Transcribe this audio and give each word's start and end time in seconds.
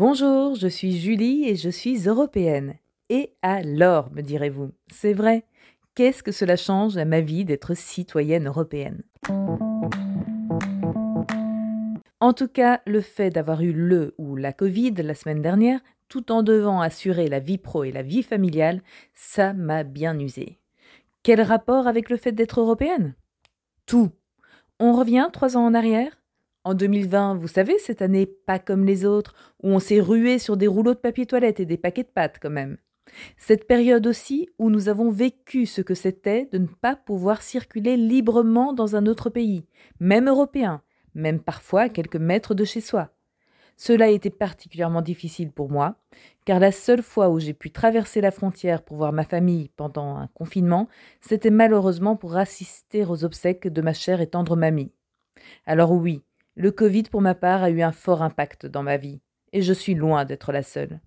Bonjour, 0.00 0.54
je 0.54 0.66
suis 0.66 0.98
Julie 0.98 1.46
et 1.46 1.56
je 1.56 1.68
suis 1.68 2.08
européenne. 2.08 2.76
Et 3.10 3.34
alors, 3.42 4.10
me 4.12 4.22
direz-vous, 4.22 4.70
c'est 4.90 5.12
vrai, 5.12 5.44
qu'est-ce 5.94 6.22
que 6.22 6.32
cela 6.32 6.56
change 6.56 6.96
à 6.96 7.04
ma 7.04 7.20
vie 7.20 7.44
d'être 7.44 7.74
citoyenne 7.74 8.46
européenne? 8.46 9.02
En 12.18 12.32
tout 12.32 12.48
cas, 12.48 12.80
le 12.86 13.02
fait 13.02 13.28
d'avoir 13.28 13.60
eu 13.60 13.74
le 13.74 14.14
ou 14.16 14.36
la 14.36 14.54
Covid 14.54 14.92
la 14.92 15.14
semaine 15.14 15.42
dernière, 15.42 15.80
tout 16.08 16.32
en 16.32 16.42
devant 16.42 16.80
assurer 16.80 17.28
la 17.28 17.40
vie 17.40 17.58
pro 17.58 17.84
et 17.84 17.92
la 17.92 18.02
vie 18.02 18.22
familiale, 18.22 18.80
ça 19.12 19.52
m'a 19.52 19.82
bien 19.82 20.18
usé. 20.18 20.60
Quel 21.22 21.42
rapport 21.42 21.86
avec 21.86 22.08
le 22.08 22.16
fait 22.16 22.32
d'être 22.32 22.62
européenne? 22.62 23.16
Tout. 23.84 24.08
On 24.78 24.94
revient 24.94 25.28
trois 25.30 25.58
ans 25.58 25.66
en 25.66 25.74
arrière? 25.74 26.19
En 26.64 26.74
2020, 26.74 27.36
vous 27.36 27.48
savez, 27.48 27.78
cette 27.78 28.02
année 28.02 28.26
pas 28.26 28.58
comme 28.58 28.84
les 28.84 29.04
autres, 29.04 29.34
où 29.62 29.68
on 29.68 29.78
s'est 29.78 30.00
rué 30.00 30.38
sur 30.38 30.56
des 30.56 30.66
rouleaux 30.66 30.94
de 30.94 30.98
papier 30.98 31.26
toilette 31.26 31.60
et 31.60 31.66
des 31.66 31.78
paquets 31.78 32.02
de 32.02 32.08
pâtes 32.08 32.38
quand 32.40 32.50
même. 32.50 32.76
Cette 33.36 33.66
période 33.66 34.06
aussi 34.06 34.48
où 34.58 34.70
nous 34.70 34.88
avons 34.88 35.10
vécu 35.10 35.66
ce 35.66 35.80
que 35.80 35.94
c'était 35.94 36.48
de 36.52 36.58
ne 36.58 36.66
pas 36.66 36.96
pouvoir 36.96 37.42
circuler 37.42 37.96
librement 37.96 38.72
dans 38.72 38.94
un 38.94 39.06
autre 39.06 39.30
pays, 39.30 39.64
même 39.98 40.28
européen, 40.28 40.82
même 41.14 41.40
parfois 41.40 41.82
à 41.82 41.88
quelques 41.88 42.16
mètres 42.16 42.54
de 42.54 42.64
chez 42.64 42.80
soi. 42.80 43.10
Cela 43.76 44.08
été 44.08 44.28
particulièrement 44.28 45.00
difficile 45.00 45.50
pour 45.50 45.70
moi, 45.70 45.96
car 46.44 46.60
la 46.60 46.70
seule 46.70 47.02
fois 47.02 47.30
où 47.30 47.40
j'ai 47.40 47.54
pu 47.54 47.70
traverser 47.70 48.20
la 48.20 48.30
frontière 48.30 48.82
pour 48.82 48.98
voir 48.98 49.12
ma 49.12 49.24
famille 49.24 49.70
pendant 49.76 50.16
un 50.16 50.26
confinement, 50.34 50.86
c'était 51.22 51.50
malheureusement 51.50 52.14
pour 52.14 52.36
assister 52.36 53.06
aux 53.06 53.24
obsèques 53.24 53.68
de 53.68 53.80
ma 53.80 53.94
chère 53.94 54.20
et 54.20 54.26
tendre 54.26 54.54
mamie. 54.54 54.92
Alors 55.64 55.92
oui, 55.92 56.22
le 56.60 56.70
Covid, 56.70 57.04
pour 57.04 57.22
ma 57.22 57.34
part, 57.34 57.62
a 57.62 57.70
eu 57.70 57.80
un 57.80 57.90
fort 57.90 58.22
impact 58.22 58.66
dans 58.66 58.82
ma 58.82 58.98
vie, 58.98 59.22
et 59.54 59.62
je 59.62 59.72
suis 59.72 59.94
loin 59.94 60.26
d'être 60.26 60.52
la 60.52 60.62
seule. 60.62 61.00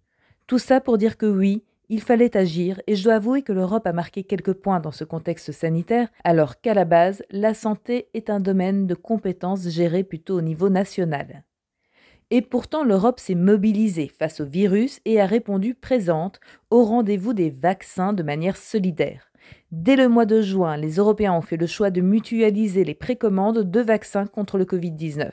Tout 0.47 0.57
ça 0.57 0.81
pour 0.81 0.97
dire 0.97 1.15
que 1.15 1.27
oui, 1.27 1.63
il 1.89 2.01
fallait 2.01 2.35
agir, 2.35 2.81
et 2.87 2.95
je 2.95 3.03
dois 3.03 3.13
avouer 3.13 3.43
que 3.43 3.53
l'Europe 3.53 3.85
a 3.85 3.93
marqué 3.93 4.23
quelques 4.23 4.53
points 4.53 4.79
dans 4.79 4.91
ce 4.91 5.03
contexte 5.03 5.51
sanitaire, 5.51 6.07
alors 6.23 6.59
qu'à 6.59 6.73
la 6.73 6.85
base, 6.85 7.21
la 7.29 7.53
santé 7.53 8.07
est 8.15 8.31
un 8.31 8.39
domaine 8.39 8.87
de 8.87 8.95
compétences 8.95 9.69
géré 9.69 10.03
plutôt 10.03 10.39
au 10.39 10.41
niveau 10.41 10.69
national. 10.69 11.43
Et 12.31 12.41
pourtant, 12.41 12.83
l'Europe 12.83 13.19
s'est 13.19 13.35
mobilisée 13.35 14.07
face 14.07 14.39
au 14.39 14.45
virus 14.45 15.01
et 15.05 15.21
a 15.21 15.27
répondu 15.27 15.75
présente 15.75 16.39
au 16.71 16.83
rendez-vous 16.83 17.33
des 17.33 17.51
vaccins 17.51 18.13
de 18.13 18.23
manière 18.23 18.57
solidaire. 18.57 19.31
Dès 19.71 19.97
le 19.97 20.09
mois 20.09 20.25
de 20.25 20.41
juin, 20.41 20.77
les 20.77 20.95
Européens 20.95 21.33
ont 21.33 21.41
fait 21.41 21.57
le 21.57 21.67
choix 21.67 21.91
de 21.91 22.01
mutualiser 22.01 22.83
les 22.83 22.95
précommandes 22.95 23.69
de 23.69 23.79
vaccins 23.81 24.25
contre 24.25 24.57
le 24.57 24.65
Covid-19. 24.65 25.29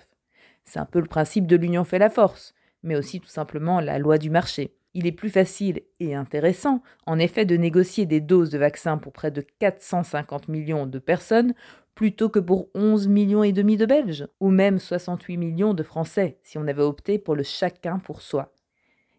C'est 0.70 0.78
un 0.78 0.84
peu 0.84 1.00
le 1.00 1.06
principe 1.06 1.48
de 1.48 1.56
l'union 1.56 1.82
fait 1.82 1.98
la 1.98 2.10
force, 2.10 2.54
mais 2.84 2.94
aussi 2.94 3.18
tout 3.18 3.28
simplement 3.28 3.80
la 3.80 3.98
loi 3.98 4.18
du 4.18 4.30
marché. 4.30 4.76
Il 4.94 5.04
est 5.04 5.10
plus 5.10 5.28
facile 5.28 5.82
et 5.98 6.14
intéressant, 6.14 6.80
en 7.08 7.18
effet, 7.18 7.44
de 7.44 7.56
négocier 7.56 8.06
des 8.06 8.20
doses 8.20 8.50
de 8.50 8.58
vaccins 8.58 8.96
pour 8.96 9.12
près 9.12 9.32
de 9.32 9.44
450 9.58 10.46
millions 10.46 10.86
de 10.86 11.00
personnes 11.00 11.54
plutôt 11.96 12.28
que 12.28 12.38
pour 12.38 12.68
11 12.76 13.08
millions 13.08 13.42
et 13.42 13.50
demi 13.50 13.76
de 13.76 13.84
Belges, 13.84 14.28
ou 14.38 14.50
même 14.50 14.78
68 14.78 15.36
millions 15.38 15.74
de 15.74 15.82
Français, 15.82 16.38
si 16.44 16.56
on 16.56 16.68
avait 16.68 16.82
opté 16.82 17.18
pour 17.18 17.34
le 17.34 17.42
chacun 17.42 17.98
pour 17.98 18.22
soi. 18.22 18.54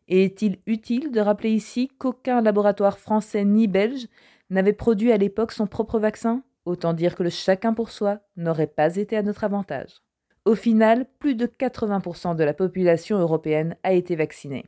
Et 0.07 0.23
est-il 0.23 0.59
utile 0.67 1.11
de 1.11 1.19
rappeler 1.19 1.51
ici 1.51 1.89
qu'aucun 1.97 2.41
laboratoire 2.41 2.97
français 2.97 3.43
ni 3.43 3.67
belge 3.67 4.07
n'avait 4.49 4.71
produit 4.71 5.11
à 5.11 5.17
l'époque 5.17 5.51
son 5.51 5.67
propre 5.67 5.99
vaccin? 5.99 6.43
Autant 6.63 6.93
dire 6.93 7.13
que 7.13 7.23
le 7.23 7.29
chacun 7.29 7.73
pour 7.73 7.89
soi 7.89 8.19
n'aurait 8.37 8.67
pas 8.67 8.95
été 8.95 9.17
à 9.17 9.21
notre 9.21 9.43
avantage. 9.43 10.01
Au 10.45 10.55
final, 10.55 11.05
plus 11.19 11.35
de 11.35 11.45
80% 11.45 12.35
de 12.35 12.43
la 12.43 12.53
population 12.53 13.17
européenne 13.19 13.75
a 13.83 13.93
été 13.93 14.15
vaccinée. 14.15 14.65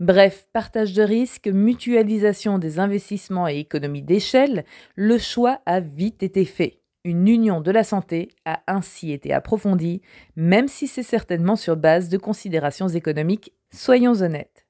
Bref, 0.00 0.46
partage 0.52 0.92
de 0.94 1.02
risques, 1.02 1.48
mutualisation 1.48 2.58
des 2.58 2.78
investissements 2.78 3.48
et 3.48 3.58
économie 3.58 4.02
d'échelle, 4.02 4.64
le 4.94 5.18
choix 5.18 5.60
a 5.66 5.80
vite 5.80 6.22
été 6.22 6.44
fait. 6.44 6.80
Une 7.04 7.28
union 7.28 7.60
de 7.60 7.70
la 7.70 7.84
santé 7.84 8.28
a 8.44 8.60
ainsi 8.66 9.12
été 9.12 9.32
approfondie, 9.32 10.02
même 10.36 10.68
si 10.68 10.86
c'est 10.86 11.02
certainement 11.02 11.56
sur 11.56 11.76
base 11.76 12.08
de 12.08 12.18
considérations 12.18 12.88
économiques, 12.88 13.52
soyons 13.72 14.22
honnêtes. 14.22 14.66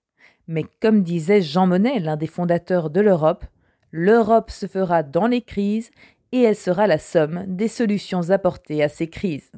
Mais 0.46 0.64
comme 0.80 1.02
disait 1.02 1.42
Jean 1.42 1.66
Monnet, 1.66 2.00
l'un 2.00 2.16
des 2.16 2.26
fondateurs 2.26 2.90
de 2.90 3.00
l'Europe, 3.00 3.44
L'Europe 3.90 4.50
se 4.50 4.66
fera 4.66 5.02
dans 5.02 5.26
les 5.26 5.40
crises 5.40 5.90
et 6.32 6.42
elle 6.42 6.56
sera 6.56 6.86
la 6.86 6.98
somme 6.98 7.44
des 7.46 7.68
solutions 7.68 8.30
apportées 8.30 8.82
à 8.82 8.88
ces 8.88 9.08
crises. 9.08 9.50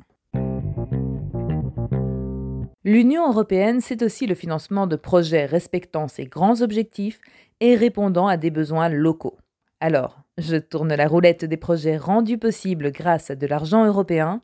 L'Union 2.83 3.29
européenne, 3.29 3.83
c'est 3.83 4.03
aussi 4.03 4.27
le 4.27 4.35
financement 4.35 4.87
de 4.87 4.97
projets 4.97 5.45
respectant 5.45 6.09
ses 6.09 6.25
grands 6.25 6.63
objectifs 6.63 7.21
et 7.61 7.77
répondant 7.77 8.27
à 8.27 8.39
des 8.39 8.51
besoins 8.51 8.89
locaux. 8.89 9.37
Alors, 9.81 10.23
je 10.39 10.57
tourne 10.57 10.95
la 10.95 11.07
roulette 11.07 11.45
des 11.45 11.59
projets 11.59 11.99
rendus 11.99 12.39
possibles 12.39 12.91
grâce 12.91 13.31
à 13.31 13.37
de 13.37 13.47
l'argent 13.47 13.85
européen 13.85 14.41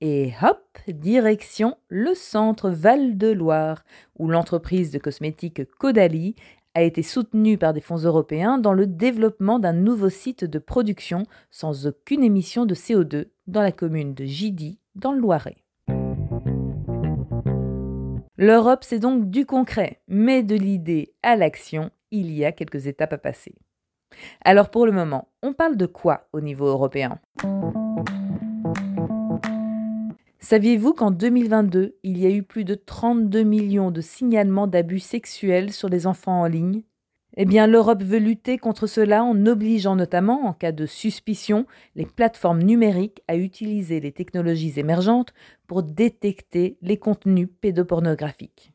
et 0.00 0.32
hop, 0.42 0.78
direction 0.88 1.76
le 1.88 2.14
centre 2.14 2.70
Val-de-Loire, 2.70 3.84
où 4.18 4.28
l'entreprise 4.28 4.90
de 4.90 4.98
cosmétiques 4.98 5.64
Caudalie 5.78 6.34
a 6.74 6.82
été 6.82 7.04
soutenu 7.04 7.56
par 7.56 7.72
des 7.72 7.80
fonds 7.80 7.98
européens 7.98 8.58
dans 8.58 8.74
le 8.74 8.88
développement 8.88 9.60
d'un 9.60 9.72
nouveau 9.72 10.10
site 10.10 10.44
de 10.44 10.58
production 10.58 11.22
sans 11.52 11.86
aucune 11.86 12.24
émission 12.24 12.66
de 12.66 12.74
CO2 12.74 13.26
dans 13.46 13.62
la 13.62 13.72
commune 13.72 14.12
de 14.12 14.24
Gidy, 14.24 14.80
dans 14.96 15.12
le 15.12 15.20
Loiret. 15.20 15.65
L'Europe, 18.38 18.84
c'est 18.84 18.98
donc 18.98 19.30
du 19.30 19.46
concret, 19.46 20.02
mais 20.08 20.42
de 20.42 20.54
l'idée 20.54 21.14
à 21.22 21.36
l'action, 21.36 21.90
il 22.10 22.30
y 22.30 22.44
a 22.44 22.52
quelques 22.52 22.86
étapes 22.86 23.14
à 23.14 23.18
passer. 23.18 23.54
Alors 24.44 24.70
pour 24.70 24.84
le 24.84 24.92
moment, 24.92 25.28
on 25.42 25.54
parle 25.54 25.78
de 25.78 25.86
quoi 25.86 26.28
au 26.34 26.42
niveau 26.42 26.66
européen? 26.66 27.18
Saviez-vous 30.38 30.92
qu'en 30.92 31.10
2022, 31.10 31.96
il 32.02 32.18
y 32.18 32.26
a 32.26 32.30
eu 32.30 32.42
plus 32.42 32.64
de 32.64 32.74
32 32.74 33.42
millions 33.42 33.90
de 33.90 34.02
signalements 34.02 34.66
d'abus 34.66 35.00
sexuels 35.00 35.72
sur 35.72 35.88
les 35.88 36.06
enfants 36.06 36.42
en 36.42 36.46
ligne? 36.46 36.82
Eh 37.38 37.44
bien, 37.44 37.66
l'Europe 37.66 38.02
veut 38.02 38.18
lutter 38.18 38.56
contre 38.56 38.86
cela 38.86 39.22
en 39.22 39.44
obligeant 39.44 39.94
notamment, 39.94 40.46
en 40.46 40.54
cas 40.54 40.72
de 40.72 40.86
suspicion, 40.86 41.66
les 41.94 42.06
plateformes 42.06 42.62
numériques 42.62 43.22
à 43.28 43.36
utiliser 43.36 44.00
les 44.00 44.12
technologies 44.12 44.80
émergentes 44.80 45.34
pour 45.66 45.82
détecter 45.82 46.78
les 46.80 46.96
contenus 46.96 47.48
pédopornographiques. 47.60 48.72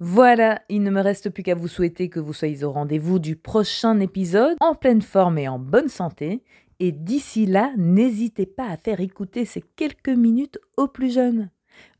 Voilà, 0.00 0.62
il 0.70 0.82
ne 0.82 0.90
me 0.90 1.02
reste 1.02 1.28
plus 1.28 1.42
qu'à 1.42 1.54
vous 1.54 1.68
souhaiter 1.68 2.08
que 2.08 2.18
vous 2.18 2.32
soyez 2.32 2.64
au 2.64 2.72
rendez-vous 2.72 3.18
du 3.18 3.36
prochain 3.36 4.00
épisode 4.00 4.56
en 4.60 4.74
pleine 4.74 5.02
forme 5.02 5.36
et 5.36 5.46
en 5.46 5.58
bonne 5.58 5.88
santé. 5.88 6.42
Et 6.80 6.90
d'ici 6.90 7.44
là, 7.44 7.72
n'hésitez 7.76 8.46
pas 8.46 8.68
à 8.68 8.78
faire 8.78 9.00
écouter 9.00 9.44
ces 9.44 9.62
quelques 9.76 10.08
minutes 10.08 10.58
aux 10.78 10.88
plus 10.88 11.12
jeunes. 11.12 11.50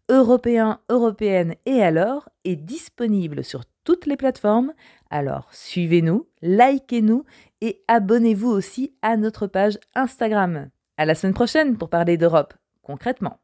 Européens, 0.09 0.81
européennes 0.89 1.55
et 1.67 1.83
alors 1.83 2.29
est 2.45 2.57
disponible 2.57 3.45
sur 3.45 3.63
toutes 3.85 4.07
les 4.07 4.17
plateformes. 4.17 4.73
Alors 5.11 5.49
suivez-nous, 5.53 6.27
likez-nous 6.43 7.25
et 7.61 7.83
abonnez-vous 7.89 8.51
aussi 8.51 8.95
à 9.03 9.17
notre 9.17 9.47
page 9.47 9.79
Instagram. 9.95 10.69
À 10.97 11.05
la 11.07 11.15
semaine 11.15 11.35
prochaine 11.35 11.79
pour 11.79 11.89
parler 11.89 12.17
d'Europe 12.17 12.55
concrètement. 12.83 13.39